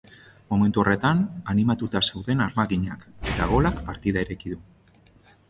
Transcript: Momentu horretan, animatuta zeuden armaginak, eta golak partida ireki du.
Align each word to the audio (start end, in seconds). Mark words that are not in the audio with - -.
Momentu 0.51 0.79
horretan, 0.83 1.19
animatuta 1.53 2.01
zeuden 2.13 2.41
armaginak, 2.47 3.05
eta 3.35 3.49
golak 3.53 3.83
partida 3.93 4.27
ireki 4.27 4.57
du. 4.57 4.61